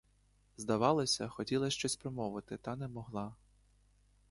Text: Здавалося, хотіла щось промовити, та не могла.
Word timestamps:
Здавалося, 0.57 1.27
хотіла 1.29 1.69
щось 1.69 1.95
промовити, 1.95 2.57
та 2.57 2.75
не 2.75 2.87
могла. 2.87 3.35